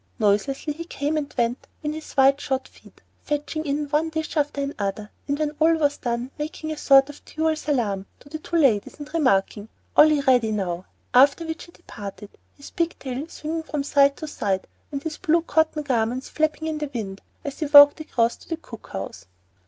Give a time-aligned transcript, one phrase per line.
[0.17, 4.59] Noiselessly he came and went in his white shod feet, fetching in one dish after
[4.61, 8.55] another, and when all was done, making a sort of dual salaam to the two
[8.55, 14.17] ladies, and remarking "Allee yeady now," after which he departed, his pigtail swinging from side
[14.17, 18.35] to side and his blue cotton garments flapping in the wind as he walked across
[18.37, 19.27] to the cook house.